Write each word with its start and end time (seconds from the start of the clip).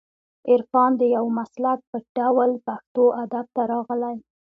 عرفان 0.51 0.91
د 1.01 1.01
یو 1.15 1.25
مسلک 1.37 1.79
په 1.91 1.97
ډول 2.17 2.51
پښتو 2.67 3.03
ادب 3.23 3.45
ته 3.55 3.61
راغلی 3.71 4.15